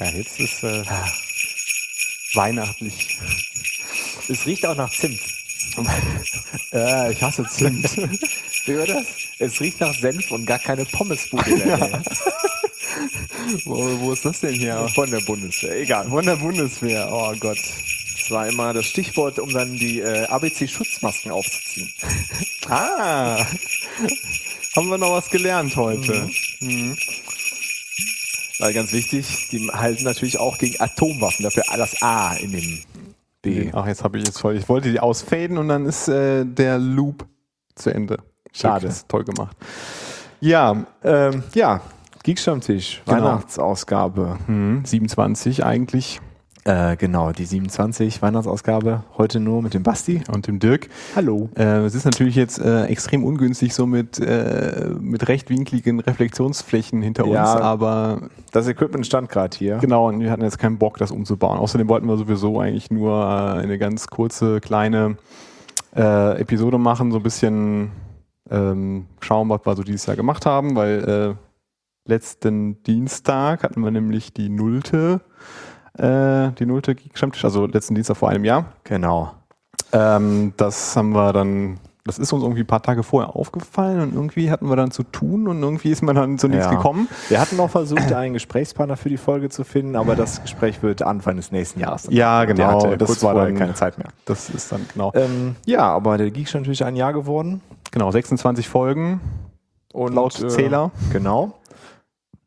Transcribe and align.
Ja, 0.00 0.06
jetzt 0.08 0.40
ist 0.40 0.64
äh, 0.64 0.82
weihnachtlich. 2.32 3.18
Es 4.28 4.46
riecht 4.46 4.64
auch 4.64 4.76
nach 4.76 4.90
Zimt. 4.90 5.20
äh, 6.72 7.12
ich 7.12 7.22
hasse 7.22 7.46
Zimt. 7.46 7.96
Wie 8.66 8.78
war 8.78 8.86
das? 8.86 9.06
Es 9.38 9.60
riecht 9.60 9.78
nach 9.80 9.94
Senf 9.94 10.30
und 10.30 10.46
gar 10.46 10.58
keine 10.58 10.86
Pommesbude 10.86 11.54
der 11.58 11.76
Nähe. 11.76 12.02
wo, 13.64 14.00
wo 14.00 14.12
ist 14.12 14.24
das 14.24 14.40
denn 14.40 14.54
hier? 14.54 14.88
Von 14.94 15.10
der 15.10 15.20
Bundeswehr. 15.20 15.76
Egal. 15.76 16.08
Von 16.08 16.24
der 16.24 16.36
Bundeswehr. 16.36 17.08
Oh 17.12 17.34
Gott. 17.38 17.58
Das 17.58 18.30
war 18.30 18.48
immer 18.48 18.72
das 18.72 18.86
Stichwort, 18.86 19.38
um 19.38 19.52
dann 19.52 19.76
die 19.76 20.00
äh, 20.00 20.24
ABC-Schutzmasken 20.26 21.30
aufzuziehen. 21.30 21.92
Ah, 22.68 23.44
haben 24.76 24.88
wir 24.88 24.98
noch 24.98 25.12
was 25.12 25.28
gelernt 25.28 25.74
heute. 25.76 26.30
Mhm. 26.60 26.96
Weil 28.60 28.74
ganz 28.74 28.92
wichtig, 28.92 29.48
die 29.50 29.68
halten 29.72 30.04
natürlich 30.04 30.38
auch 30.38 30.58
gegen 30.58 30.80
Atomwaffen. 30.80 31.42
Dafür 31.44 31.64
das 31.76 32.00
A 32.02 32.34
in 32.34 32.52
dem 32.52 32.78
B. 33.42 33.70
Ach, 33.72 33.86
jetzt 33.86 34.04
habe 34.04 34.18
ich 34.18 34.26
jetzt 34.26 34.38
voll. 34.38 34.56
Ich 34.56 34.68
wollte 34.68 34.90
die 34.92 35.00
ausfaden 35.00 35.56
und 35.58 35.68
dann 35.68 35.86
ist 35.86 36.08
äh, 36.08 36.44
der 36.44 36.78
Loop 36.78 37.26
zu 37.74 37.90
Ende. 37.90 38.18
Schade. 38.52 38.84
Wirklich, 38.84 39.04
Toll 39.08 39.24
gemacht. 39.24 39.56
Ja, 40.40 40.84
Ähm, 41.02 41.42
ja, 41.54 41.80
Geekstammtisch, 42.22 43.00
Genau. 43.06 43.16
Weihnachtsausgabe. 43.18 44.38
hm, 44.46 44.82
27 44.84 45.64
eigentlich 45.64 46.20
Äh, 46.64 46.96
genau, 46.96 47.32
die 47.32 47.46
27 47.46 48.20
Weihnachtsausgabe. 48.20 49.02
Heute 49.16 49.40
nur 49.40 49.62
mit 49.62 49.72
dem 49.72 49.82
Basti. 49.82 50.22
und 50.30 50.46
dem 50.46 50.58
Dirk. 50.58 50.88
Hallo. 51.16 51.48
Äh, 51.56 51.84
es 51.84 51.94
ist 51.94 52.04
natürlich 52.04 52.34
jetzt 52.34 52.58
äh, 52.58 52.84
extrem 52.84 53.24
ungünstig, 53.24 53.72
so 53.74 53.86
mit, 53.86 54.18
äh, 54.20 54.90
mit 55.00 55.26
rechtwinkligen 55.28 56.00
Reflexionsflächen 56.00 57.00
hinter 57.00 57.26
Ja. 57.26 57.52
uns, 57.54 57.62
aber 57.62 58.28
Das 58.52 58.68
Equipment 58.68 59.06
stand 59.06 59.30
gerade 59.30 59.56
hier. 59.56 59.78
genau, 59.78 60.08
und 60.08 60.20
wir 60.20 60.30
hatten 60.30 60.42
jetzt 60.42 60.58
keinen 60.58 60.76
Bock, 60.76 60.98
das 60.98 61.10
umzubauen. 61.10 61.58
Außerdem 61.58 61.88
wollten 61.88 62.06
wir 62.06 62.18
sowieso 62.18 62.60
eigentlich 62.60 62.90
nur 62.90 63.14
äh, 63.22 63.60
eine 63.62 63.78
ganz 63.78 64.08
kurze, 64.08 64.60
kleine 64.60 65.16
äh, 65.96 66.38
Episode 66.40 66.76
machen, 66.76 67.10
so 67.10 67.16
ein 67.18 67.22
bisschen 67.22 67.90
ähm, 68.50 69.06
schauen, 69.20 69.48
was 69.48 69.64
wir 69.64 69.76
so 69.76 69.82
dieses 69.82 70.04
Jahr 70.04 70.16
gemacht 70.16 70.44
haben, 70.44 70.76
weil 70.76 71.36
äh, 71.36 72.08
letzten 72.10 72.82
Dienstag 72.82 73.62
hatten 73.62 73.80
wir 73.80 73.90
nämlich 73.90 74.34
die 74.34 74.50
nullte, 74.50 75.22
äh, 75.98 76.50
die 76.58 76.66
nullte 76.66 76.94
Geek-Stammtisch, 76.94 77.44
also 77.44 77.66
letzten 77.66 77.94
Dienstag 77.94 78.16
vor 78.16 78.28
einem 78.28 78.44
Jahr. 78.44 78.64
Genau. 78.84 79.32
Ähm, 79.92 80.52
das 80.56 80.96
haben 80.96 81.10
wir 81.10 81.32
dann, 81.32 81.78
das 82.04 82.18
ist 82.18 82.32
uns 82.32 82.42
irgendwie 82.44 82.62
ein 82.62 82.66
paar 82.66 82.82
Tage 82.82 83.02
vorher 83.02 83.34
aufgefallen 83.34 84.00
und 84.00 84.14
irgendwie 84.14 84.50
hatten 84.50 84.68
wir 84.68 84.76
dann 84.76 84.90
zu 84.92 85.02
tun 85.02 85.48
und 85.48 85.60
irgendwie 85.62 85.90
ist 85.90 86.02
man 86.02 86.14
dann 86.14 86.38
zu 86.38 86.46
nichts 86.48 86.66
Ja. 86.66 86.70
gekommen. 86.74 87.08
Wir 87.28 87.40
hatten 87.40 87.56
noch 87.56 87.70
versucht, 87.70 88.12
einen 88.12 88.34
Gesprächspartner 88.34 88.96
für 88.96 89.08
die 89.08 89.16
Folge 89.16 89.48
zu 89.48 89.64
finden, 89.64 89.96
aber 89.96 90.14
das 90.14 90.42
Gespräch 90.42 90.82
wird 90.82 91.02
Anfang 91.02 91.36
des 91.36 91.50
nächsten 91.50 91.80
Jahres. 91.80 92.04
dann. 92.04 92.12
Ja, 92.14 92.44
Der 92.46 92.54
genau, 92.54 92.84
hatte 92.84 92.96
das 92.98 93.08
kurz 93.08 93.22
war 93.24 93.34
dann- 93.34 93.56
keine 93.56 93.74
Zeit 93.74 93.98
mehr. 93.98 94.08
Das 94.26 94.48
ist 94.48 94.70
dann 94.70 94.86
genau. 94.92 95.10
Ähm, 95.14 95.56
ja, 95.66 95.82
aber 95.82 96.18
der 96.18 96.30
Geek 96.30 96.46
ist 96.46 96.54
natürlich 96.54 96.84
ein 96.84 96.94
Jahr 96.96 97.12
geworden. 97.12 97.60
Genau, 97.90 98.10
26 98.12 98.68
Folgen 98.68 99.20
Und, 99.92 100.14
laut 100.14 100.40
äh, 100.40 100.46
Zähler. 100.48 100.92
Genau. 101.12 101.54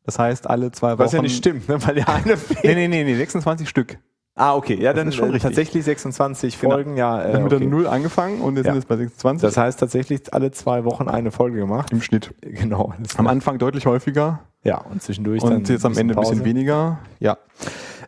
Das 0.05 0.19
heißt, 0.19 0.49
alle 0.49 0.71
zwei 0.71 0.91
Wochen. 0.93 0.99
Was 0.99 1.11
ja 1.13 1.21
nicht 1.21 1.37
stimmt, 1.37 1.67
ne? 1.69 1.77
weil 1.85 1.95
der 1.95 2.09
eine 2.13 2.37
fehlt. 2.37 2.63
Nee, 2.63 2.75
nee, 2.75 2.87
nee, 2.87 3.03
nee, 3.03 3.15
26 3.15 3.67
Stück. 3.69 3.97
Ah, 4.35 4.55
okay. 4.55 4.75
Ja, 4.81 4.93
dann 4.93 5.07
ist 5.09 5.15
schon 5.15 5.25
äh, 5.29 5.33
richtig. 5.33 5.43
tatsächlich 5.43 5.83
26 5.85 6.59
Genau. 6.59 6.73
Folgen. 6.73 6.97
Ja, 6.97 7.19
Wir 7.19 7.25
äh, 7.25 7.33
haben 7.35 7.43
mit 7.43 7.51
der 7.51 7.59
okay. 7.59 7.67
Null 7.67 7.85
angefangen 7.87 8.41
und 8.41 8.55
jetzt 8.57 8.65
Ja. 8.65 8.73
sind 8.73 8.79
es 8.79 8.85
bei 8.85 8.97
26 8.97 9.47
Das 9.47 9.57
heißt 9.57 9.79
tatsächlich 9.79 10.33
alle 10.33 10.49
zwei 10.51 10.83
Wochen 10.85 11.07
eine 11.07 11.29
Folge 11.31 11.57
gemacht. 11.59 11.91
im 11.91 12.01
Schnitt. 12.01 12.33
Genau. 12.41 12.93
Das 12.99 13.15
Am 13.17 13.27
Anfang 13.27 13.59
deutlich 13.59 13.85
häufiger 13.85 14.39
ja, 14.63 14.77
und 14.79 15.03
zwischendurch 15.03 15.43
und 15.43 15.51
dann 15.51 15.63
jetzt 15.65 15.85
am 15.85 15.95
Ende 15.97 16.15
ein 16.15 16.19
bisschen 16.19 16.43
weniger. 16.45 16.97
Ja, 17.19 17.37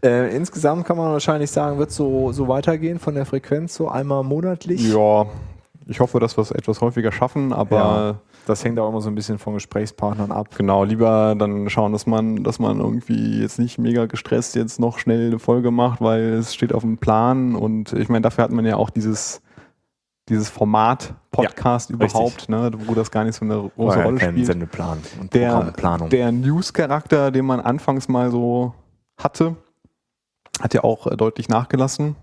Äh, 0.03 0.35
insgesamt 0.35 0.85
kann 0.85 0.97
man 0.97 1.11
wahrscheinlich 1.11 1.51
sagen, 1.51 1.77
wird 1.77 1.91
so 1.91 2.31
so 2.31 2.47
weitergehen 2.47 2.97
von 2.99 3.13
der 3.15 3.25
Frequenz 3.25 3.75
so 3.75 3.87
einmal 3.89 4.23
monatlich. 4.23 4.81
ja. 4.91 5.25
Ich 5.87 5.99
hoffe, 5.99 6.19
dass 6.19 6.37
wir 6.37 6.41
es 6.41 6.51
etwas 6.51 6.81
häufiger 6.81 7.11
schaffen, 7.11 7.53
aber 7.53 7.75
Ja. 7.75 8.15
Das 8.47 8.63
hängt 8.63 8.77
auch 8.77 8.89
immer 8.89 9.01
so 9.01 9.09
ein 9.09 9.15
bisschen 9.15 9.39
von 9.39 9.55
Gesprächspartnern 9.55 10.31
ab. 10.31 10.49
Genau, 10.55 10.83
lieber 10.83 11.33
dann 11.35 11.67
schauen, 11.69 11.93
dass 11.93 12.05
man, 12.05 12.43
dass 12.43 12.59
man 12.59 12.79
irgendwie 12.79 13.41
jetzt 13.41 13.57
nicht 13.57 13.79
mega 13.79 14.05
gestresst 14.05 14.55
jetzt 14.55 14.79
noch 14.79 14.99
schnell 14.99 15.27
eine 15.27 15.39
Folge 15.39 15.71
macht, 15.71 15.99
weil 15.99 16.33
es 16.33 16.53
steht 16.53 16.71
auf 16.71 16.83
dem 16.83 16.99
Plan 16.99 17.55
und 17.55 17.93
ich 17.93 18.07
meine, 18.07 18.21
dafür 18.21 18.43
hat 18.43 18.51
man 18.51 18.63
ja 18.65 18.75
auch 18.75 18.91
dieses, 18.91 19.41
dieses 20.29 20.49
Format 20.51 21.15
Podcast 21.31 21.89
überhaupt, 21.89 22.47
ne, 22.47 22.69
wo 22.85 22.93
das 22.93 23.09
gar 23.09 23.23
nicht 23.23 23.35
so 23.35 23.45
eine 23.45 23.71
große 23.75 23.97
ja 23.97 24.03
Rolle 24.03 24.17
kein 24.17 24.31
spielt. 24.33 24.45
Sendeplan 24.45 24.99
und 25.19 25.33
Der, 25.33 25.73
der 26.11 26.31
News-Charakter, 26.31 27.31
den 27.31 27.45
man 27.45 27.59
anfangs 27.61 28.07
mal 28.07 28.29
so 28.29 28.75
hatte, 29.17 29.55
hat 30.61 30.73
ja 30.75 30.83
auch 30.83 31.07
äh, 31.07 31.17
deutlich 31.17 31.49
nachgelassen. 31.49 32.15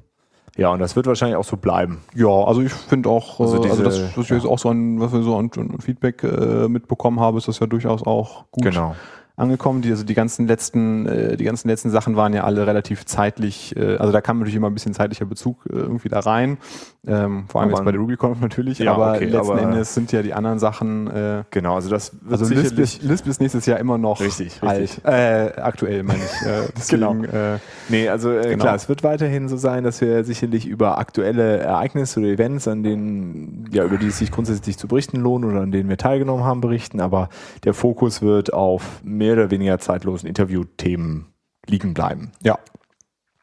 Ja, 0.56 0.70
und 0.72 0.78
das 0.80 0.96
wird 0.96 1.06
wahrscheinlich 1.06 1.36
auch 1.36 1.44
so 1.44 1.56
bleiben. 1.56 2.02
Ja, 2.14 2.28
also 2.28 2.60
ich 2.62 2.72
finde 2.72 3.08
auch, 3.08 3.40
Also 3.40 3.54
also, 3.56 3.68
also 3.70 3.82
diese- 3.84 4.02
das, 4.02 4.16
was 4.16 4.24
ich 4.24 4.30
jetzt 4.30 4.46
auch 4.46 4.58
so 4.58 4.68
an, 4.70 5.00
was 5.00 5.12
wir 5.12 5.22
so 5.22 5.36
an, 5.36 5.50
an 5.56 5.80
Feedback 5.80 6.22
äh, 6.24 6.68
mitbekommen 6.68 7.20
haben, 7.20 7.36
ist 7.38 7.48
das 7.48 7.58
ja 7.58 7.66
durchaus 7.66 8.02
auch 8.04 8.44
gut 8.50 8.64
Genau. 8.64 8.94
Angekommen. 9.42 9.82
Die, 9.82 9.90
also 9.90 10.04
die 10.04 10.14
ganzen 10.14 10.46
letzten, 10.46 11.06
äh, 11.06 11.36
die 11.36 11.44
ganzen 11.44 11.68
letzten 11.68 11.90
Sachen 11.90 12.16
waren 12.16 12.32
ja 12.32 12.44
alle 12.44 12.66
relativ 12.66 13.04
zeitlich, 13.04 13.76
äh, 13.76 13.96
also 13.96 14.12
da 14.12 14.20
kam 14.20 14.38
natürlich 14.38 14.56
immer 14.56 14.68
ein 14.70 14.74
bisschen 14.74 14.94
zeitlicher 14.94 15.26
Bezug 15.26 15.58
äh, 15.70 15.74
irgendwie 15.76 16.08
da 16.08 16.20
rein. 16.20 16.58
Ähm, 17.04 17.44
vor 17.48 17.60
allem 17.60 17.70
Aber- 17.70 17.78
jetzt 17.78 17.84
bei 17.84 17.90
der 17.92 18.00
RubyConf 18.00 18.40
natürlich, 18.40 18.78
Ja, 18.78 18.94
aber 18.94 19.14
okay, 19.14 19.24
letzten 19.26 19.50
aber- 19.52 19.60
Endes 19.62 19.92
sind 19.94 20.12
ja 20.12 20.22
die 20.22 20.32
anderen 20.34 20.58
Sachen, 20.60 21.08
äh, 21.10 21.42
Genau, 21.50 21.74
also 21.74 21.90
das 21.90 22.12
wird 22.22 22.40
also 22.40 22.54
Lisp 22.54 22.78
ist, 22.78 23.02
Lisp 23.02 23.26
ist 23.26 23.40
nächstes 23.40 23.66
Jahr 23.66 23.78
immer 23.80 23.98
noch 23.98 24.20
Richtig, 24.20 24.62
alt. 24.62 24.80
richtig. 24.82 25.04
Äh, 25.04 25.52
aktuell 25.60 26.04
meine 26.04 26.20
ich. 26.20 26.46
Äh, 26.46 26.68
deswegen, 26.76 27.24
äh, 27.24 27.58
Nee, 27.88 28.08
also 28.08 28.30
äh, 28.30 28.42
Genau. 28.50 28.62
klar, 28.64 28.74
es 28.76 28.88
wird 28.88 29.02
weiterhin 29.02 29.48
so 29.48 29.56
sein, 29.56 29.82
dass 29.82 30.00
wir 30.00 30.22
sicherlich 30.24 30.66
über 30.66 30.98
aktuelle 30.98 31.58
Ereignisse 31.58 32.20
oder 32.20 32.28
Events, 32.28 32.68
an 32.68 32.84
denen, 32.84 33.68
ja, 33.72 33.84
über 33.84 33.96
die 33.96 34.06
es 34.06 34.18
sich 34.18 34.30
grundsätzlich 34.30 34.78
zu 34.78 34.86
berichten 34.86 35.16
lohnt 35.16 35.44
oder 35.44 35.62
an 35.62 35.72
denen 35.72 35.88
wir 35.88 35.96
teilgenommen 35.96 36.44
haben, 36.44 36.60
berichten, 36.60 37.00
aber 37.00 37.28
der 37.64 37.74
Fokus 37.74 38.22
wird 38.22 38.52
auf 38.52 39.00
mehr 39.02 39.31
oder 39.32 39.50
weniger 39.50 39.78
zeitlosen 39.78 40.28
Interviewthemen 40.28 41.26
liegen 41.66 41.94
bleiben. 41.94 42.32
ja. 42.42 42.58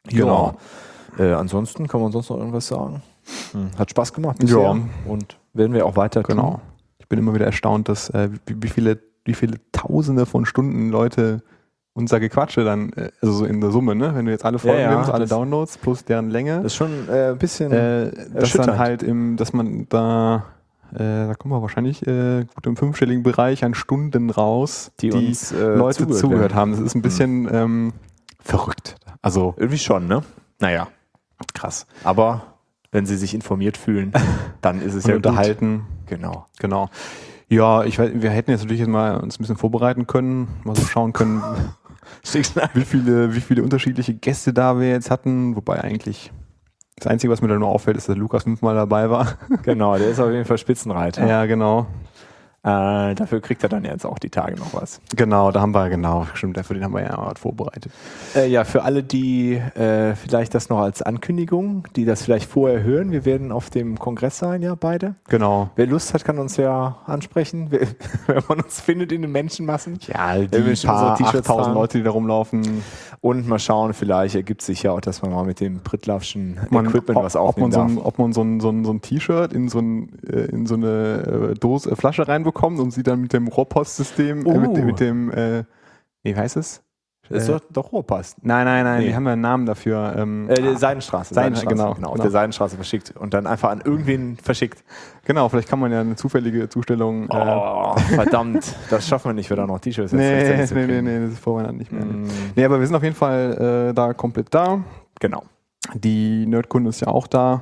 Genau. 0.08 0.58
Ja. 1.18 1.26
Äh, 1.26 1.34
ansonsten 1.34 1.88
kann 1.88 2.02
man 2.02 2.12
sonst 2.12 2.30
noch 2.30 2.38
irgendwas 2.38 2.68
sagen. 2.68 3.02
Hm. 3.52 3.70
Hat 3.78 3.90
Spaß 3.92 4.14
gemacht 4.14 4.38
Ja. 4.44 4.76
und 5.06 5.38
werden 5.54 5.74
wir 5.74 5.86
auch 5.86 5.96
weiter 5.98 6.24
tun. 6.24 6.36
Genau. 6.38 6.62
Ich 7.00 7.08
bin 7.08 7.20
immer 7.20 7.34
wieder 7.36 7.46
erstaunt, 7.46 7.90
dass 7.90 8.10
äh, 8.12 8.30
wie, 8.46 8.56
wie 8.64 8.70
viele, 8.70 9.00
wie 9.26 9.34
viele 9.34 9.60
Tausende 9.72 10.26
von 10.26 10.46
Stunden 10.46 10.90
Leute 10.90 11.44
unser 11.94 12.20
Gequatsche 12.20 12.64
dann, 12.64 12.94
äh, 12.94 13.12
also 13.22 13.34
so 13.34 13.46
in 13.46 13.60
der 13.62 13.72
Summe, 13.72 13.94
ne? 13.94 14.16
Wenn 14.16 14.26
du 14.26 14.32
jetzt 14.32 14.46
alle 14.46 14.58
Folgen 14.58 14.78
Ja, 14.80 14.84
ja, 14.92 14.96
nimmst, 14.96 15.12
alle 15.12 15.28
Downloads 15.28 15.78
plus 15.78 16.06
deren 16.06 16.30
Länge, 16.30 16.58
Das 16.58 16.68
ist 16.68 16.76
schon 16.76 17.10
äh, 17.10 17.32
ein 17.32 17.38
bisschen 17.38 17.72
äh, 17.72 18.12
dass 18.34 18.54
dann 18.54 18.78
halt 18.80 19.04
im, 19.04 19.36
dass 19.38 19.52
man 19.54 19.88
da, 19.90 20.46
da 20.98 21.36
kommen 21.36 21.54
wir 21.54 21.62
wahrscheinlich 21.62 22.06
äh, 22.08 22.46
gut 22.54 22.66
im 22.66 22.76
fünfstelligen 22.76 23.24
Bereich 23.24 23.64
an 23.64 23.74
Stunden 23.74 24.30
raus, 24.30 24.92
die, 25.00 25.12
uns 25.12 25.52
äh, 25.52 25.76
Leute 25.76 26.00
zugehört 26.00 26.20
zugehört 26.20 26.56
haben. 26.56 26.72
Das 26.72 26.80
ist 26.80 26.96
ein 26.96 27.02
bisschen 27.02 27.48
ähm, 27.52 27.94
verrückt. 28.40 28.96
Also 29.22 29.54
Irgendwie 29.58 29.78
schon, 29.78 30.08
ne? 30.08 30.24
Naja. 30.60 30.88
krass. 31.54 31.86
Aber 32.04 32.44
wenn 32.92 33.06
sie 33.06 33.18
sich 33.18 33.34
informiert 33.34 33.78
fühlen, 33.78 34.14
dann 34.62 34.82
ist 34.82 34.94
es 34.94 35.06
ja 35.06 35.16
unterhalten. 35.16 35.80
Gut. 35.80 36.08
Genau. 36.08 36.46
Genau. 36.60 36.90
Ja, 37.50 37.84
ich 37.84 37.98
weiß, 37.98 38.12
wir 38.14 38.30
hätten 38.30 38.52
jetzt 38.52 38.62
natürlich 38.62 38.80
jetzt 38.80 38.90
mal 38.90 39.18
uns 39.18 39.36
ein 39.36 39.40
bisschen 39.40 39.58
vorbereiten 39.58 40.06
können, 40.08 40.48
mal 40.64 40.76
so 40.76 40.84
schauen 40.84 41.14
können, 41.14 41.42
wie 42.74 42.86
viele, 42.86 43.34
wie 43.34 43.42
viele 43.42 43.64
unterschiedliche 43.64 44.14
Gäste 44.14 44.54
da 44.54 44.80
wir 44.80 44.90
jetzt 44.90 45.10
hatten, 45.10 45.56
wobei 45.56 45.82
eigentlich 45.82 46.32
das 47.00 47.12
Einzige, 47.12 47.32
was 47.32 47.42
mir 47.42 47.48
da 47.48 47.56
nur 47.56 47.70
auffällt, 47.70 47.98
ist, 47.98 48.10
dass 48.10 48.16
Lukas 48.16 48.44
fünfmal 48.44 48.76
dabei 48.76 49.10
war. 49.10 49.38
genau, 49.64 49.98
der 49.98 50.10
ist 50.10 50.20
auf 50.20 50.32
jeden 50.32 50.46
Fall 50.46 50.58
Spitzenreiter. 50.58 51.26
Ja, 51.26 51.46
genau. 51.46 51.88
Äh, 52.62 53.16
dafür 53.16 53.40
kriegt 53.40 53.64
er 53.64 53.70
dann 53.70 53.86
jetzt 53.86 54.06
auch 54.06 54.20
die 54.20 54.30
Tage 54.30 54.58
noch 54.58 54.74
was. 54.74 55.00
Genau, 55.16 55.50
da 55.52 55.62
haben 55.62 55.74
wir, 55.74 55.90
genau, 55.90 56.28
stimmt, 56.34 56.58
dafür 56.58 56.74
den 56.76 56.84
haben 56.84 56.94
wir 56.94 57.04
ja 57.04 57.18
auch 57.18 57.38
vorbereitet. 57.38 57.92
Äh, 58.36 58.48
ja, 58.50 58.66
für 58.66 58.84
alle, 58.84 59.02
die 59.02 59.54
äh, 59.54 60.14
vielleicht 60.16 60.54
das 60.54 60.68
noch 60.70 60.80
als 60.80 61.02
Ankündigung, 61.02 61.88
die 61.96 62.04
das 62.04 62.22
vielleicht 62.24 62.50
vorher 62.50 62.84
hören, 62.84 63.12
wir 63.12 63.24
werden 63.24 63.54
auf 63.54 63.70
dem 63.70 63.98
Kongress 63.98 64.40
sein, 64.40 64.62
ja, 64.62 64.76
beide. 64.76 65.16
Genau. 65.30 65.70
Wer 65.78 65.88
Lust 65.88 66.14
hat, 66.14 66.26
kann 66.26 66.38
uns 66.38 66.58
ja 66.58 66.98
ansprechen, 67.06 67.68
wer- 67.70 67.88
wenn 68.28 68.44
man 68.50 68.60
uns 68.60 68.82
findet 68.82 69.14
in 69.14 69.22
den 69.22 69.32
Menschenmassen. 69.32 69.98
Ja, 70.08 70.36
wir 70.36 70.48
die 70.50 70.58
bestimmt 70.62 70.94
paar 70.94 71.16
T-Shirts 71.16 71.50
8000 71.50 71.64
tragen. 71.66 71.74
Leute, 71.80 71.98
die 72.00 72.04
da 72.04 72.12
rumlaufen, 72.12 72.84
Und 73.22 73.48
mal 73.48 73.60
schauen, 73.60 73.94
vielleicht 73.94 74.36
ergibt 74.36 74.62
sich 74.62 74.84
ja 74.84 74.92
auch, 74.92 75.02
dass 75.02 75.22
man 75.22 75.32
mal 75.32 75.46
mit 75.46 75.62
dem 75.62 75.80
Prittlaffschen 75.82 76.60
man, 76.70 76.86
Equipment 76.88 77.18
ob, 77.18 77.24
was 77.24 77.36
ob 77.38 77.42
man 77.42 77.68
aufnehmen 77.68 77.72
so 77.72 77.80
darf. 77.80 77.90
ein, 77.92 77.98
ob 78.00 78.20
man 78.20 78.34
so 78.34 78.42
ein, 78.42 78.60
so 78.60 78.70
ein, 78.70 78.84
so 78.84 78.92
ein 78.92 79.02
T-Shirt 79.02 79.54
in 79.54 79.70
so, 79.70 79.80
ein, 79.80 80.10
äh, 80.28 80.46
in 80.52 80.66
so 80.66 80.76
eine 80.76 81.52
äh, 81.52 81.54
Dose, 81.58 81.90
äh, 81.92 81.96
Flasche 81.96 82.28
reinbekommt 82.28 82.49
und 82.80 82.92
sie 82.92 83.04
dann 83.04 83.22
mit 83.22 83.34
dem 83.34 83.48
Rohrpostsystem, 83.48 84.46
äh, 84.46 84.58
mit, 84.58 84.76
dem- 84.78 84.86
mit 84.86 85.00
dem, 85.00 85.32
äh, 85.32 85.64
wie 86.24 86.36
heißt 86.36 86.58
es? 86.58 86.82
Ist 87.30 87.48
Äh, 87.48 87.52
doch, 87.52 87.62
doch 87.72 87.92
Ruhrpass. 87.92 88.36
Nein, 88.42 88.66
nein, 88.66 88.84
nein, 88.84 89.02
Nee. 89.02 89.08
die 89.10 89.16
haben 89.16 89.26
ja 89.28 89.34
einen 89.34 89.42
Namen 89.44 89.66
dafür. 89.68 90.16
Ähm, 90.18 90.50
Äh, 90.50 90.76
Seidenstraße. 90.76 91.36
Seiden- 91.36 91.60
genau, 91.68 91.90
Auf 91.90 91.98
genau. 91.98 92.16
der 92.16 92.32
Seidenstraße 92.32 92.76
verschickt 92.76 93.14
und 93.16 93.36
dann 93.36 93.46
einfach 93.46 93.70
an 93.70 93.82
irgendwen 93.86 94.36
verschickt. 94.38 94.84
genau, 95.26 95.48
vielleicht 95.48 95.68
kann 95.70 95.78
man 95.80 95.92
ja 95.92 96.02
eine 96.02 96.16
zufällige 96.16 96.70
Zustellung. 96.70 97.30
Äh, 97.30 97.36
Oh, 97.36 97.96
verdammt. 98.16 98.76
Das 98.90 99.08
schaffen 99.08 99.30
wir 99.30 99.34
nicht, 99.34 99.48
wir 99.48 99.58
da 99.58 99.68
noch 99.68 99.80
T-Shirts 99.80 100.12
nee, 100.12 100.20
nee, 100.74 100.86
nee, 100.88 101.02
nee, 101.04 101.20
das 101.20 101.32
ist 101.34 101.40
vor 101.40 101.58
Weihnachten 101.58 101.78
nicht 101.78 101.92
mehr. 101.92 102.04
Mm, 102.04 102.28
Nee, 102.56 102.66
aber 102.66 102.80
wir 102.80 102.88
sind 102.88 102.96
auf 102.96 103.04
jeden 103.04 103.16
Fall 103.16 103.90
äh, 103.92 103.94
da 103.94 104.14
komplett 104.14 104.48
da. 104.52 104.80
Genau. 105.20 105.44
Die 105.94 106.48
Nerdkunde 106.48 106.90
ist 106.90 107.00
ja 107.02 107.10
auch 107.10 107.28
da. 107.28 107.62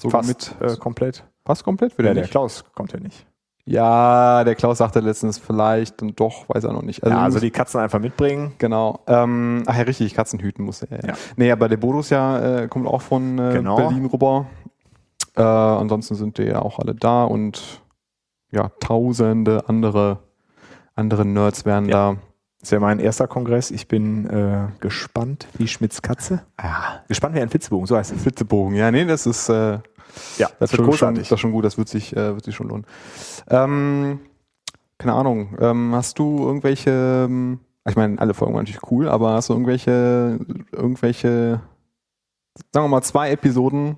Sogar 0.00 0.22
Fast 0.22 0.60
mit. 0.60 0.70
äh, 0.70 0.76
komplett. 0.76 1.24
Fast 1.44 1.64
komplett? 1.64 1.98
Will 1.98 2.04
Ja, 2.04 2.12
er 2.12 2.14
der? 2.14 2.24
Klaus 2.28 2.64
kommt 2.72 2.92
ja 2.92 3.00
nicht. 3.00 3.26
Ja, 3.70 4.44
der 4.44 4.54
Klaus 4.54 4.78
sagte 4.78 5.00
letztens 5.00 5.36
vielleicht 5.38 6.00
und 6.00 6.18
doch, 6.18 6.48
weiß 6.48 6.64
er 6.64 6.72
noch 6.72 6.82
nicht. 6.82 7.04
ja, 7.04 7.18
also 7.20 7.34
muss- 7.36 7.42
die 7.42 7.50
Katzen 7.50 7.80
einfach 7.80 7.98
mitbringen. 8.00 8.52
Genau. 8.58 9.00
Ähm, 9.06 9.62
ach 9.66 9.76
ja, 9.76 9.82
richtig, 9.82 10.14
Katzen 10.14 10.38
hüten 10.40 10.64
muss 10.64 10.82
er. 10.82 11.06
Ja. 11.06 11.14
Nee, 11.36 11.50
aber 11.52 11.68
der 11.68 11.76
Bodus 11.76 12.08
ja 12.10 12.60
äh, 12.62 12.68
kommt 12.68 12.86
auch 12.86 13.02
von 13.02 13.38
äh, 13.38 13.52
Genau. 13.52 13.76
Berlin 13.76 14.06
rüber. 14.06 14.46
Äh, 15.36 15.42
ansonsten 15.42 16.14
sind 16.14 16.38
die 16.38 16.44
ja 16.44 16.62
auch 16.62 16.78
alle 16.78 16.94
da 16.94 17.24
und 17.24 17.82
ja, 18.50 18.70
tausende 18.80 19.68
andere, 19.68 20.20
andere 20.94 21.26
Nerds 21.26 21.66
werden 21.66 21.88
Ja. 21.90 22.12
da. 22.12 22.16
Das 22.60 22.68
ist 22.68 22.72
ja 22.72 22.80
mein 22.80 22.98
erster 22.98 23.28
Kongress. 23.28 23.70
Ich 23.70 23.86
bin 23.86 24.28
äh, 24.28 24.66
gespannt 24.80 25.46
wie 25.56 25.68
Schmidts 25.68 26.02
Katze. 26.02 26.42
Ja, 26.60 27.04
Gespannt 27.06 27.36
wie 27.36 27.40
ein 27.40 27.48
Fitzebogen, 27.48 27.86
so 27.86 27.96
heißt 27.96 28.12
es. 28.12 28.22
Flitzebogen. 28.22 28.74
Ja, 28.74 28.90
nee, 28.90 29.04
das 29.04 29.26
ist, 29.26 29.48
äh, 29.48 29.78
Ja, 30.38 30.48
das, 30.58 30.72
ist 30.72 30.76
schon, 30.76 30.92
schon, 30.92 31.14
das 31.14 31.30
ist 31.30 31.40
schon 31.40 31.52
gut, 31.52 31.64
das 31.64 31.78
wird 31.78 31.88
sich, 31.88 32.16
äh, 32.16 32.34
wird 32.34 32.44
sich 32.44 32.56
schon 32.56 32.68
lohnen. 32.68 32.84
Ähm, 33.48 34.20
keine 34.98 35.12
Ahnung, 35.12 35.56
ähm, 35.60 35.94
hast 35.94 36.18
du 36.18 36.44
irgendwelche, 36.44 37.26
ähm, 37.28 37.60
ich 37.88 37.94
meine, 37.94 38.18
alle 38.18 38.34
Folgen 38.34 38.54
waren 38.54 38.64
natürlich 38.64 38.90
cool, 38.90 39.08
aber 39.08 39.34
hast 39.34 39.48
du 39.48 39.52
irgendwelche, 39.52 40.40
irgendwelche, 40.72 41.60
sagen 42.72 42.84
wir 42.84 42.88
mal, 42.88 43.02
zwei 43.02 43.30
Episoden 43.30 43.96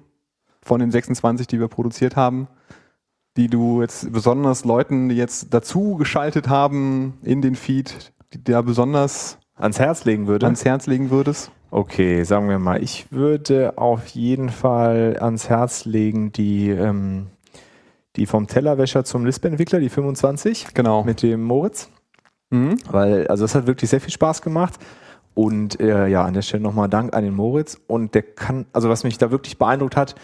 von 0.63 0.81
den 0.81 0.91
26, 0.91 1.47
die 1.47 1.59
wir 1.59 1.69
produziert 1.69 2.17
haben, 2.17 2.47
die 3.39 3.49
du 3.49 3.81
jetzt 3.81 4.13
besonders 4.13 4.67
Leuten, 4.67 5.09
die 5.09 5.17
jetzt 5.17 5.55
dazu 5.55 5.97
geschaltet 5.97 6.51
haben 6.51 7.19
in 7.23 7.41
den 7.41 7.55
Feed, 7.55 8.13
die 8.33 8.43
dir 8.43 8.63
besonders 8.63 9.39
ans 9.57 9.79
Herz 9.79 10.05
legen 10.05 10.27
würde. 10.27 10.47
ans 10.47 10.65
Herz 10.65 10.87
legen 10.87 11.11
würdest? 11.11 11.51
Okay, 11.71 12.25
sagen 12.25 12.49
wir 12.49 12.59
mal, 12.59 12.83
ich 12.83 13.13
würde 13.13 13.79
auf 13.79 14.07
jeden 14.09 14.49
Fall 14.49 15.17
ans 15.21 15.49
Herz 15.49 15.85
legen 15.85 16.33
die, 16.33 16.69
ähm, 16.71 17.29
die 18.17 18.27
vom 18.27 18.47
Tellerwäscher 18.49 19.05
zum 19.05 19.25
Lisp-Entwickler, 19.25 19.79
die 19.79 19.89
25 19.89 20.75
Genau. 20.75 21.05
mit 21.05 21.23
dem 21.23 21.45
Moritz. 21.45 21.89
Mhm. 22.51 22.77
Weil, 22.91 23.29
also 23.29 23.45
das 23.45 23.55
hat 23.55 23.67
wirklich 23.69 23.89
sehr 23.91 24.01
viel 24.01 24.13
Spaß 24.13 24.43
gemacht. 24.43 24.81
Und 25.35 25.79
äh, 25.81 26.09
ja, 26.09 26.25
an 26.25 26.35
der 26.35 26.43
Stelle 26.43 26.63
nochmal 26.63 26.89
Dank 26.89 27.15
an 27.15 27.23
den 27.23 27.35
Moritz. 27.35 27.81
Und 27.87 28.15
der 28.17 28.23
kann, 28.23 28.67
also 28.73 28.89
was 28.89 29.05
mich 29.05 29.17
da 29.19 29.31
wirklich 29.31 29.57
beeindruckt 29.59 29.97
hat, 29.97 30.17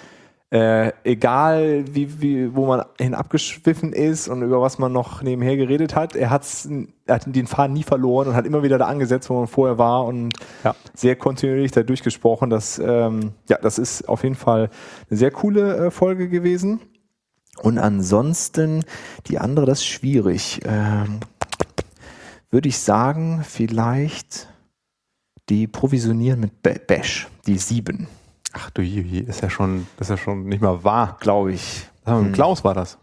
äh, 0.51 0.93
egal 1.03 1.85
wie, 1.93 2.21
wie, 2.21 2.55
wo 2.55 2.67
man 2.67 2.85
hin 3.01 3.15
abgeschwiffen 3.15 3.93
ist 3.93 4.29
und 4.29 4.43
über 4.43 4.61
was 4.63 4.79
man 4.79 4.93
noch 4.93 5.21
nebenher 5.23 5.57
geredet 5.57 5.97
hat, 5.97 6.15
er, 6.15 6.31
hat's, 6.31 6.69
er 7.07 7.15
hat 7.17 7.25
den 7.27 7.49
Faden 7.49 7.73
nie 7.75 7.83
verloren 7.83 8.29
und 8.29 8.35
hat 8.37 8.47
immer 8.47 8.63
wieder 8.63 8.79
da 8.79 8.87
angesetzt, 8.87 9.29
wo 9.29 9.35
man 9.35 9.49
vorher 9.49 9.77
war 9.79 10.05
und 10.05 10.35
Ja. 10.63 10.77
sehr 10.95 11.17
kontinuierlich 11.17 11.73
da 11.73 11.83
durchgesprochen. 11.83 12.49
Das, 12.49 12.79
ähm, 12.79 13.33
ja, 13.49 13.59
das 13.61 13.79
ist 13.79 14.09
auf 14.09 14.23
jeden 14.23 14.37
Fall 14.37 14.71
eine 15.11 15.19
sehr 15.19 15.33
coole 15.33 15.87
äh, 15.87 15.91
Folge 15.91 16.29
gewesen. 16.29 16.81
Und 17.63 17.79
ansonsten, 17.79 18.85
die 19.29 19.39
andere, 19.39 19.67
das 19.67 19.79
ist 19.81 19.87
schwierig. 19.87 20.61
Ähm, 20.65 21.21
würde 22.51 22.69
ich 22.69 22.79
sagen, 22.79 23.43
vielleicht 23.45 24.49
die 25.49 25.67
Provisionieren 25.67 26.39
mit 26.39 26.63
Ba- 26.63 26.75
Bash, 26.87 27.29
die 27.47 27.59
sieben, 27.59 28.07
Ach 28.53 28.71
du 28.71 28.83
je, 28.83 29.03
je, 29.03 29.21
ist 29.21 29.43
ja 29.43 29.51
schon, 29.51 29.87
ist 30.01 30.11
ja 30.11 30.17
schon 30.17 30.45
nicht 30.45 30.63
mal 30.63 30.83
wahr. 30.85 31.17
glaube 31.21 31.53
ich. 31.53 31.87
Ah, 32.05 32.17
mit 32.17 32.27
Hm. 32.29 32.33
Klaus 32.33 32.65
war 32.65 32.75
das. 32.75 32.99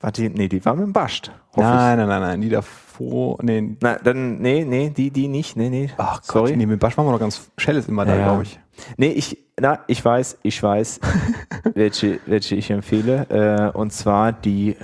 War 0.00 0.12
die, 0.12 0.28
nee, 0.28 0.48
die 0.48 0.64
war 0.64 0.74
mit 0.76 0.84
dem 0.84 0.92
Bascht. 0.92 1.32
hoffe 1.50 1.60
Nein, 1.62 1.98
nein, 1.98 2.06
nein, 2.08 2.20
nein, 2.20 2.40
die 2.40 2.50
davor, 2.50 3.38
nee. 3.42 3.76
Na, 3.80 3.96
dann, 3.96 4.38
nee, 4.38 4.64
nee, 4.64 4.90
die, 4.90 5.10
die 5.10 5.26
nicht, 5.26 5.56
nee, 5.56 5.70
nee. 5.70 5.90
ach 5.96 6.22
sorry. 6.22 6.50
Gott, 6.50 6.56
nee, 6.58 6.66
mit 6.66 6.78
Basch 6.78 6.96
waren 6.96 7.06
wir 7.06 7.12
noch 7.12 7.18
ganz, 7.18 7.50
Shell 7.56 7.76
ist 7.76 7.88
immer 7.88 8.04
da, 8.04 8.14
Ja. 8.14 8.24
glaube 8.24 8.44
ich. 8.44 8.60
Nee, 8.96 9.08
ich, 9.08 9.36
na, 9.58 9.80
ich 9.88 10.04
weiß, 10.04 10.38
ich 10.42 10.62
weiß, 10.62 11.00
welche, 11.74 12.20
welche 12.26 12.54
ich 12.54 12.70
empfehle. 12.70 13.72
Äh, 13.74 13.76
und 13.76 13.92
zwar 13.92 14.30
die, 14.32 14.76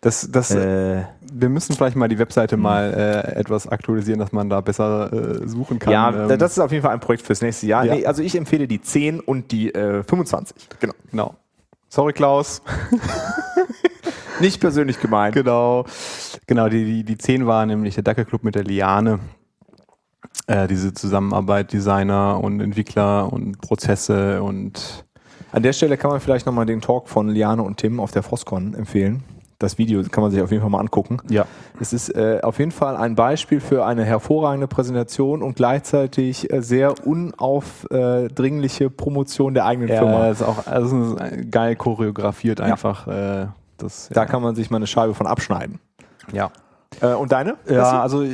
Das, 0.00 0.28
das, 0.30 0.50
äh, 0.50 1.02
wir 1.32 1.48
müssen 1.48 1.74
vielleicht 1.74 1.96
mal 1.96 2.08
die 2.08 2.18
Webseite 2.18 2.56
mal 2.56 2.92
äh, 2.92 3.38
etwas 3.38 3.66
aktualisieren, 3.66 4.18
dass 4.20 4.32
man 4.32 4.48
da 4.48 4.60
besser 4.60 5.12
äh, 5.12 5.48
suchen 5.48 5.78
kann. 5.78 5.92
ja, 5.92 6.28
Ähm, 6.30 6.38
das 6.38 6.52
ist 6.52 6.58
auf 6.58 6.72
jeden 6.72 6.82
Fall 6.82 6.92
ein 6.92 7.00
Projekt 7.00 7.24
fürs 7.24 7.42
nächste 7.42 7.66
Jahr. 7.66 7.84
Ja. 7.84 7.94
Nee, 7.94 8.06
also 8.06 8.22
ich 8.22 8.36
empfehle 8.36 8.66
die 8.68 8.80
10 8.80 9.20
und 9.20 9.52
die 9.52 9.74
äh, 9.74 10.02
25. 10.02 10.56
Genau. 10.80 10.94
genau. 11.10 11.34
Sorry, 11.88 12.12
Klaus. 12.12 12.62
Nicht 14.40 14.60
persönlich 14.60 15.00
gemeint. 15.00 15.34
genau. 15.34 15.84
Genau, 16.46 16.68
die, 16.68 16.84
die, 16.84 17.04
die 17.04 17.16
10 17.16 17.46
war 17.46 17.64
nämlich 17.66 17.94
der 17.94 18.02
Dackelclub 18.02 18.42
mit 18.44 18.54
der 18.54 18.64
Liane. 18.64 19.20
Äh, 20.46 20.66
diese 20.66 20.92
Zusammenarbeit, 20.92 21.72
Designer 21.72 22.40
und 22.42 22.60
Entwickler 22.60 23.32
und 23.32 23.60
Prozesse 23.60 24.42
und 24.42 25.04
An 25.52 25.62
der 25.62 25.72
Stelle 25.72 25.96
kann 25.96 26.10
man 26.10 26.20
vielleicht 26.20 26.44
nochmal 26.46 26.66
den 26.66 26.80
Talk 26.80 27.08
von 27.08 27.28
Liane 27.28 27.62
und 27.62 27.78
Tim 27.78 28.00
auf 28.00 28.10
der 28.10 28.22
Frostcon 28.22 28.74
empfehlen. 28.74 29.22
Das 29.64 29.78
Video 29.78 30.02
kann 30.10 30.22
man 30.22 30.30
sich 30.30 30.40
auf 30.42 30.50
jeden 30.50 30.60
Fall 30.60 30.70
mal 30.70 30.80
angucken. 30.80 31.18
ja. 31.28 31.46
Es 31.80 31.92
ist 31.92 32.10
äh, 32.10 32.38
auf 32.42 32.60
jeden 32.60 32.70
Fall 32.70 32.96
ein 32.96 33.16
Beispiel 33.16 33.58
für 33.60 33.84
eine 33.84 34.04
hervorragende 34.04 34.68
Präsentation 34.68 35.42
und 35.42 35.56
gleichzeitig 35.56 36.52
äh, 36.52 36.62
sehr 36.62 36.94
unaufdringliche 37.04 38.90
Promotion 38.90 39.54
der 39.54 39.66
eigenen 39.66 39.88
Ja, 39.88 39.98
Firma. 39.98 40.28
ist 40.28 40.42
auch 40.42 40.66
also 40.66 41.16
ist 41.16 41.50
geil 41.50 41.76
choreografiert 41.76 42.60
einfach. 42.60 43.06
Äh, 43.08 43.46
das, 43.76 44.08
Da 44.12 44.24
kann 44.26 44.42
man 44.42 44.54
sich 44.54 44.70
mal 44.70 44.76
eine 44.76 44.86
Scheibe 44.86 45.14
von 45.14 45.26
abschneiden. 45.26 45.80
ja. 46.32 46.50
Äh, 47.00 47.14
und 47.14 47.32
deine? 47.32 47.56
Ja, 47.68 48.02
also 48.02 48.22
äh, 48.22 48.28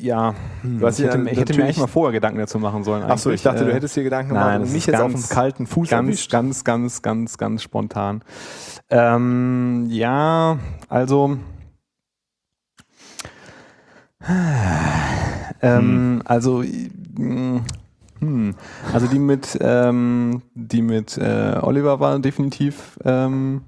ja, 0.00 0.34
hm, 0.62 0.76
ich 0.86 0.98
hätte, 0.98 1.28
ich 1.30 1.38
hätte 1.40 1.54
mir 1.56 1.64
eigentlich 1.64 1.78
mal 1.78 1.86
vorher 1.86 2.12
Gedanken 2.12 2.38
dazu 2.38 2.58
machen 2.58 2.84
sollen. 2.84 3.02
Achso, 3.04 3.30
ich 3.30 3.42
dachte, 3.42 3.64
du 3.64 3.70
Äh, 3.70 3.74
hättest 3.74 3.96
dir 3.96 4.02
Gedanken 4.04 4.34
nein, 4.34 4.42
gemacht 4.42 4.54
und 4.56 4.62
das 4.66 4.72
mich 4.72 4.86
jetzt 4.86 5.00
auf 5.00 5.12
ganz- 5.12 5.28
dem 5.28 5.34
kalten 5.34 5.66
Fuß 5.66 5.88
ganz, 5.90 6.06
erwischt. 6.08 6.30
ganz, 6.30 6.64
ganz, 6.64 7.02
ganz, 7.02 7.38
ganz 7.38 7.62
spontan. 7.62 8.22
Ähm, 8.90 9.86
ja, 9.90 10.58
also 10.88 11.36
ähm, 15.62 16.22
also 16.24 16.62
mh, 17.16 17.60
hm, 18.20 18.54
also 18.92 19.06
die 19.06 19.18
mit 19.18 19.56
ähm, 19.60 20.42
die 20.54 20.82
mit 20.82 21.16
äh, 21.16 21.56
Oliver 21.62 22.00
war 22.00 22.18
definitiv 22.18 22.98
ähm, 23.04 23.62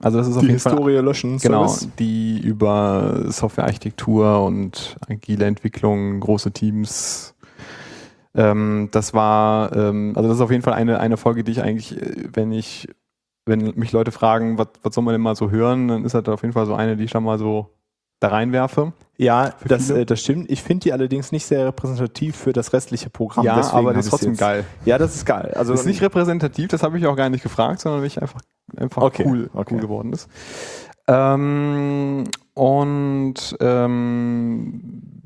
also 0.00 0.18
das 0.18 0.28
ist 0.28 0.36
auf 0.36 0.42
Die 0.42 0.48
jeden 0.48 0.60
Fall 0.60 0.72
Historie 0.72 0.96
löschen. 0.98 1.38
Genau, 1.38 1.66
Service. 1.66 1.88
die 1.98 2.40
über 2.40 3.24
Softwarearchitektur 3.30 4.44
und 4.44 4.96
agile 5.08 5.44
Entwicklung, 5.46 6.20
große 6.20 6.50
Teams. 6.52 7.34
Ähm, 8.34 8.88
das 8.92 9.14
war, 9.14 9.74
ähm, 9.74 10.12
also 10.14 10.28
das 10.28 10.38
ist 10.38 10.42
auf 10.42 10.50
jeden 10.50 10.62
Fall 10.62 10.74
eine, 10.74 11.00
eine 11.00 11.16
Folge, 11.16 11.42
die 11.42 11.52
ich 11.52 11.62
eigentlich, 11.62 12.00
äh, 12.00 12.28
wenn 12.32 12.52
ich, 12.52 12.88
wenn 13.46 13.72
mich 13.76 13.92
Leute 13.92 14.12
fragen, 14.12 14.58
was, 14.58 14.68
was 14.82 14.94
soll 14.94 15.04
man 15.04 15.12
denn 15.12 15.22
mal 15.22 15.36
so 15.36 15.50
hören, 15.50 15.88
dann 15.88 16.04
ist 16.04 16.14
das 16.14 16.26
auf 16.28 16.42
jeden 16.42 16.52
Fall 16.52 16.66
so 16.66 16.74
eine, 16.74 16.96
die 16.96 17.04
ich 17.04 17.12
da 17.12 17.20
mal 17.20 17.38
so 17.38 17.70
da 18.20 18.28
reinwerfe. 18.28 18.92
Ja, 19.18 19.54
das, 19.66 19.88
äh, 19.90 20.04
das 20.04 20.20
stimmt. 20.20 20.50
Ich 20.50 20.62
finde 20.62 20.84
die 20.84 20.92
allerdings 20.92 21.32
nicht 21.32 21.46
sehr 21.46 21.66
repräsentativ 21.66 22.36
für 22.36 22.52
das 22.52 22.72
restliche 22.72 23.08
Programm. 23.10 23.44
ja, 23.44 23.54
aber 23.72 23.94
das 23.94 24.06
ist 24.06 24.10
trotzdem 24.10 24.36
geil. 24.36 24.64
Ja, 24.84 24.98
das 24.98 25.14
ist 25.14 25.24
geil. 25.24 25.52
Also 25.54 25.72
Das 25.72 25.80
ist 25.80 25.86
nicht 25.86 26.02
repräsentativ, 26.02 26.68
das 26.68 26.82
habe 26.82 26.98
ich 26.98 27.06
auch 27.06 27.16
gar 27.16 27.30
nicht 27.30 27.42
gefragt, 27.42 27.80
sondern 27.80 28.04
ich 28.04 28.20
einfach, 28.20 28.40
einfach 28.78 29.02
Okay, 29.02 29.24
cool, 29.26 29.50
okay. 29.54 29.74
cool 29.74 29.80
geworden 29.80 30.12
ist. 30.12 30.28
Ähm, 31.08 32.24
und 32.54 33.56
ähm, 33.60 35.22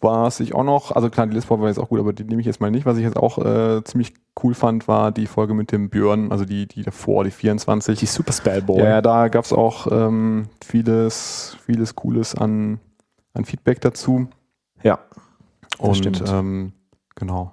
was 0.00 0.40
ich 0.40 0.54
auch 0.54 0.64
noch, 0.64 0.92
also 0.92 1.10
klar, 1.10 1.26
die 1.26 1.34
Listpop 1.34 1.60
war 1.60 1.68
jetzt 1.68 1.78
auch 1.78 1.88
gut, 1.88 2.00
aber 2.00 2.12
die 2.12 2.24
nehme 2.24 2.40
ich 2.40 2.46
jetzt 2.46 2.60
mal 2.60 2.70
nicht. 2.70 2.86
Was 2.86 2.96
ich 2.96 3.04
jetzt 3.04 3.16
auch 3.16 3.38
äh, 3.38 3.82
ziemlich 3.84 4.14
cool 4.42 4.54
fand, 4.54 4.88
war 4.88 5.12
die 5.12 5.26
Folge 5.26 5.54
mit 5.54 5.70
dem 5.72 5.90
Björn, 5.90 6.32
also 6.32 6.44
die, 6.44 6.66
die 6.66 6.82
davor, 6.82 7.24
die 7.24 7.30
24. 7.30 7.98
die 7.98 8.06
Super 8.06 8.32
Spellboy. 8.32 8.82
Ja, 8.82 9.00
da 9.00 9.28
gab 9.28 9.44
es 9.44 9.52
auch 9.52 9.86
ähm, 9.90 10.48
vieles, 10.64 11.56
vieles 11.64 11.94
Cooles 11.94 12.34
an, 12.34 12.80
an 13.34 13.44
Feedback 13.44 13.80
dazu. 13.80 14.28
ja. 14.82 14.98
Und 15.78 15.96
stimmt. 15.96 16.22
ähm, 16.28 16.72
genau. 17.16 17.52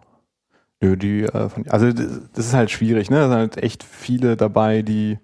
Nö, 0.81 0.95
die, 0.95 1.23
äh, 1.23 1.49
von, 1.49 1.67
also 1.67 1.91
das 1.91 2.21
das 2.33 2.45
ist 2.47 2.53
halt 2.53 2.71
schwierig, 2.71 3.09
ne? 3.09 3.17
Da 3.17 3.23
sind 3.29 3.37
halt 3.37 3.57
echt 3.57 3.83
viele 3.83 4.37
dabei, 4.37 4.81
die 4.81 5.17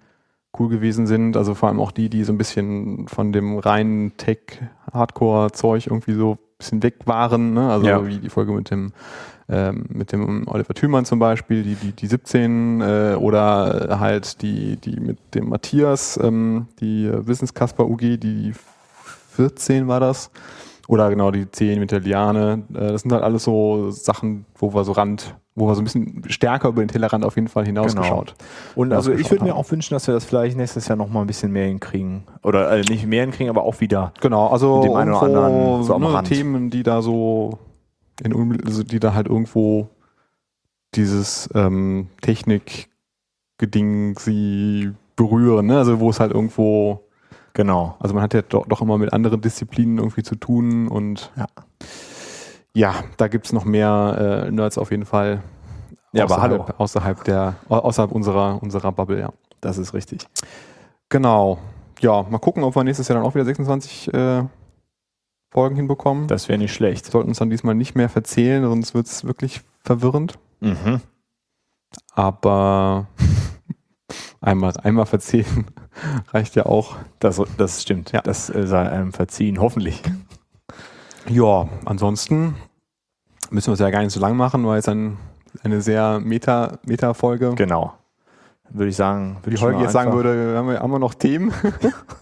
cool 0.60 0.70
gewesen 0.70 1.08
sind. 1.08 1.38
Also 1.38 1.54
vor 1.56 1.70
allem 1.70 1.80
auch 1.80 1.92
die, 1.92 2.10
die 2.10 2.24
so 2.24 2.34
ein 2.34 2.38
bisschen 2.38 3.08
von 3.08 3.32
dem 3.32 3.58
reinen 3.58 4.16
Tech-Hardcore-Zeug 4.18 5.88
irgendwie 5.88 6.14
so 6.14 6.34
ein 6.34 6.58
bisschen 6.58 6.84
weg 6.84 6.96
waren, 7.06 7.54
ne? 7.54 7.70
Also 7.72 7.88
Ja. 7.88 8.06
wie 8.08 8.18
die 8.20 8.30
Folge 8.30 8.52
mit 8.52 8.70
dem 8.72 8.94
ähm, 9.48 9.86
mit 9.90 10.12
dem 10.12 10.48
Oliver 10.48 10.74
Thümann 10.74 11.06
zum 11.06 11.20
Beispiel, 11.20 11.62
die, 11.62 11.76
die, 11.76 11.92
die 11.92 12.08
17 12.08 12.82
äh, 12.82 13.16
oder 13.20 14.00
halt 14.00 14.42
die, 14.42 14.76
die 14.78 15.00
mit 15.00 15.20
dem 15.36 15.50
Matthias, 15.50 16.18
ähm, 16.22 16.66
die 16.80 17.06
äh, 17.06 17.28
Wissenskasper 17.28 17.86
UG, 17.88 18.18
die 18.18 18.54
14 19.36 19.88
war 19.88 20.00
das. 20.00 20.32
Oder 20.88 21.10
genau 21.10 21.32
die 21.32 21.50
10 21.50 21.80
mit 21.80 21.92
der 21.92 22.00
Liane. 22.00 22.64
Äh, 22.74 22.92
das 22.92 23.02
sind 23.02 23.12
halt 23.12 23.24
alles 23.24 23.44
so 23.44 23.90
Sachen, 23.92 24.46
wo 24.56 24.74
wir 24.74 24.84
so 24.84 24.92
Rand, 24.92 25.36
wo 25.56 25.68
wir 25.68 25.76
so 25.76 25.82
ein 25.82 25.86
bisschen 25.86 26.24
stärker 26.28 26.70
über 26.70 26.84
den 26.84 26.90
Tellerrand 26.90 27.26
auf 27.26 27.36
jeden 27.36 27.48
Fall 27.48 27.66
hinausgeschaut. 27.66 28.36
Und 28.76 28.94
also 28.94 29.12
ich 29.12 29.30
würde 29.32 29.46
mir 29.46 29.56
auch 29.56 29.70
wünschen, 29.72 29.94
dass 29.96 30.08
wir 30.08 30.14
das 30.14 30.26
vielleicht 30.26 30.58
nächstes 30.58 30.88
Jahr 30.88 30.98
noch 30.98 31.10
mal 31.10 31.22
ein 31.22 31.28
bisschen 31.28 31.52
mehr 31.52 31.68
hinkriegen. 31.68 32.24
Oder 32.44 32.72
äh, 32.72 32.82
nicht 32.82 33.06
mehr 33.06 33.22
hinkriegen, 33.24 33.50
aber 33.50 33.64
auch 33.64 33.80
wieder. 33.80 34.14
Genau, 34.22 34.48
also 34.48 34.82
dem 34.84 34.94
einen 34.94 35.12
oder 35.12 35.22
anderen 35.22 35.84
so 35.84 35.98
ne. 35.98 36.24
Themen, 36.24 36.70
die 36.70 36.84
da 36.84 37.02
so, 37.02 37.58
in, 38.24 38.62
also 38.66 38.84
die 38.84 39.00
da 39.00 39.14
halt 39.14 39.28
irgendwo 39.28 39.90
dieses 40.94 41.50
ähm, 41.54 42.08
Technik-Geding 42.22 44.18
sie 44.20 44.92
berühren, 45.16 45.68
ne? 45.68 45.78
also 45.78 46.00
wo 46.00 46.10
es 46.10 46.20
halt 46.20 46.32
irgendwo, 46.32 47.05
Genau. 47.56 47.96
also 48.00 48.14
man 48.14 48.22
hat 48.22 48.34
ja 48.36 48.42
doch, 48.44 48.68
doch 48.68 48.82
immer 48.82 48.98
mit 49.00 49.12
anderen 49.14 49.42
Disziplinen 49.42 49.98
irgendwie 49.98 50.22
zu 50.24 50.36
tun 50.36 50.88
und 50.88 51.32
Ja. 51.36 51.48
ja, 52.74 52.94
da 53.18 53.28
gibt 53.30 53.46
es 53.48 53.54
noch 53.54 53.66
mehr 53.66 54.44
äh, 54.48 54.52
Nerds 54.52 54.78
auf 54.78 54.92
jeden 54.92 55.06
Fall. 55.06 55.42
Ja, 56.12 56.26
aber 56.26 56.36
außerhalb, 56.36 56.52
hallo. 56.52 56.66
außerhalb 56.78 57.24
der, 57.24 57.56
au- 57.70 57.76
außerhalb 57.80 58.12
unserer, 58.12 58.62
unserer 58.62 58.92
Bubble, 58.92 59.20
ja. 59.20 59.30
Das 59.62 59.78
ist 59.78 59.94
richtig. 59.94 60.28
Genau. 61.10 61.58
Ja, 62.02 62.24
mal 62.30 62.40
gucken, 62.40 62.64
ob 62.64 62.76
wir 62.76 62.84
nächstes 62.84 63.08
Jahr 63.08 63.18
dann 63.18 63.26
auch 63.26 63.36
wieder 63.36 63.46
26 63.46 64.14
äh, 64.14 64.44
Folgen 65.50 65.76
hinbekommen. 65.78 66.28
Das 66.28 66.50
wäre 66.50 66.60
nicht 66.60 66.74
schlecht. 66.74 67.06
sollten 67.06 67.30
uns 67.30 67.40
dann 67.40 67.50
diesmal 67.50 67.74
nicht 67.76 67.96
mehr 67.96 68.10
verzählen, 68.10 68.64
sonst 68.64 68.94
wird 68.94 69.08
es 69.08 69.24
wirklich 69.26 69.62
verwirrend. 69.84 70.38
Mhm. 70.60 71.00
Aber 72.14 73.08
einmal, 74.46 74.74
einmal 74.84 75.06
verzählen 75.06 75.66
reicht 76.34 76.56
ja 76.56 76.66
auch. 76.66 76.96
Das, 77.20 77.42
das 77.58 77.82
stimmt. 77.82 78.12
Ja. 78.12 78.22
Das 78.22 78.50
äh, 78.50 78.66
sei 78.68 78.90
einem 78.90 79.12
verziehen, 79.14 79.60
hoffentlich. 79.60 80.02
Ja, 81.28 81.68
ansonsten 81.86 82.56
müssen 83.50 83.68
wir 83.68 83.74
es 83.74 83.80
ja 83.80 83.90
gar 83.90 84.02
nicht 84.02 84.14
so 84.14 84.20
lang 84.20 84.36
machen, 84.38 84.66
weil 84.66 84.80
es 84.80 84.88
ein, 84.88 85.18
eine 85.64 85.82
sehr 85.82 86.20
Meta- 86.20 86.78
Meta-Folge. 86.86 87.54
Genau. 87.56 87.94
Würde 88.70 88.90
ich 88.90 88.96
sagen, 88.96 89.38
Wie 89.46 89.56
Holger 89.58 89.82
jetzt 89.82 89.92
sagen 89.92 90.12
würde, 90.14 90.56
haben 90.58 90.68
wir, 90.68 90.80
haben 90.80 90.92
wir 90.92 90.98
noch 91.00 91.14
Themen? 91.14 91.54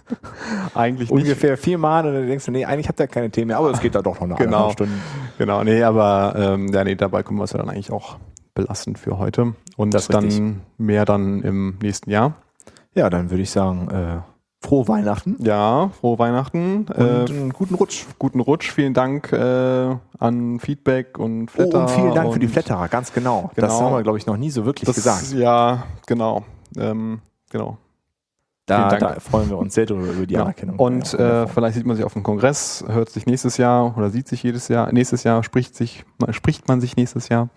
Eigentlich 0.76 1.10
nicht. 1.10 1.22
Ungefähr 1.22 1.58
viermal 1.58 2.06
und 2.06 2.14
dann 2.14 2.28
denkst 2.28 2.46
du, 2.46 2.52
nee, 2.52 2.66
eigentlich 2.66 2.90
habt 2.90 3.00
ihr 3.00 3.08
keine 3.08 3.30
Themen 3.30 3.48
mehr, 3.48 3.58
aber 3.58 3.72
es 3.72 3.80
geht 3.80 3.96
da 3.96 4.02
doch 4.02 4.20
noch 4.20 4.26
eine 4.26 4.36
Genau. 4.46 4.72
Stunden. 4.72 5.02
Genau, 5.38 5.64
nee, 5.64 5.82
aber 5.84 6.34
ähm, 6.38 6.68
ja, 6.74 6.84
nee, 6.84 6.96
dabei 6.96 7.24
können 7.24 7.40
wir 7.40 7.46
es 7.46 7.54
ja 7.54 7.60
dann 7.60 7.70
eigentlich 7.70 7.92
auch 7.92 8.18
belassen 8.54 8.96
für 8.96 9.18
heute. 9.18 9.54
Und 9.78 9.94
Das 9.94 10.08
dann 10.08 10.26
richtig. 10.26 10.56
mehr 10.78 11.06
dann 11.06 11.42
im 11.42 11.78
nächsten 11.82 12.10
Jahr. 12.10 12.34
Ja, 12.96 13.10
dann 13.10 13.30
würde 13.32 13.42
ich 13.44 13.50
sagen, 13.50 13.90
äh, 13.90 14.20
frohe 14.66 14.88
Weihnachten 14.88 15.36
Ja, 15.40 15.90
frohe 16.00 16.20
Weihnachten. 16.20 16.86
und 16.86 16.90
Äh, 16.96 17.34
einen 17.34 17.52
guten 17.54 17.74
Rutsch. 17.76 18.06
guten 18.20 18.40
Rutsch. 18.40 18.72
Vielen 18.72 18.94
Dank 18.94 19.32
äh, 19.34 19.96
an 20.20 20.60
Feedback 20.60 21.18
und 21.18 21.50
Oh, 21.50 21.52
Flatter. 21.56 21.82
und 21.82 21.90
vielen 21.92 22.14
Dank 22.14 22.34
für 22.34 22.40
die 22.40 22.46
und 22.46 22.52
Flatterer, 22.54 22.88
ganz 22.88 23.12
genau. 23.12 23.50
Das 23.56 23.72
Genau. 23.72 23.82
haben 23.86 23.94
wir, 23.96 24.04
glaube 24.04 24.18
ich, 24.20 24.26
noch 24.28 24.38
nie 24.38 24.52
so 24.52 24.66
wirklich 24.66 24.86
Das, 24.86 24.96
gesagt. 24.96 25.34
Ja, 25.34 25.84
genau. 26.06 26.44
Ähm, 26.78 27.20
genau. 27.50 27.78
Da, 28.66 28.98
da 28.98 29.20
freuen 29.20 29.50
wir 29.50 29.58
uns 29.58 29.74
sehr 29.76 29.86
drüber, 29.86 30.08
über 30.12 30.26
die 30.26 30.36
Ja. 30.36 30.44
Anerkennung. 30.44 30.80
Und 30.80 31.14
äh, 31.16 31.48
vielleicht 31.48 31.76
sieht 31.76 31.86
man 31.86 31.98
sich 31.98 32.06
auf 32.06 32.14
dem 32.14 32.24
Kongress, 32.24 32.84
hört 32.88 33.10
sich 33.10 33.26
nächstes 33.26 33.58
Jahr 33.58 33.98
oder 33.98 34.10
sieht 34.10 34.28
sich 34.30 34.42
jedes 34.42 34.70
Jahr, 34.70 34.92
nächstes 34.94 35.24
Jahr 35.26 35.44
spricht 35.44 35.76
sich, 35.76 36.06
spricht 36.32 36.68
man 36.70 36.80
sich 36.80 36.96
nächstes 36.96 37.28
Jahr, 37.28 37.50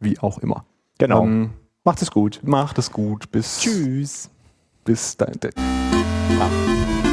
wie 0.00 0.18
auch 0.18 0.38
immer. 0.38 0.64
genau. 0.98 1.22
Ähm, 1.24 1.50
Macht 1.84 2.02
es 2.02 2.10
gut. 2.10 2.40
macht 2.42 2.76
es 2.78 2.90
gut. 2.90 3.30
Bis 3.30 3.60
Tschüss. 3.60 4.30
Bis 4.84 5.16
dann. 5.16 5.32
Ah. 6.40 7.07